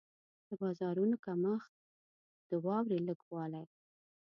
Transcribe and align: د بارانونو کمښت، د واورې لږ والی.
د 0.47 0.49
بارانونو 0.59 1.15
کمښت، 1.25 1.73
د 2.49 2.51
واورې 2.65 2.97
لږ 3.07 3.19
والی. 3.31 3.65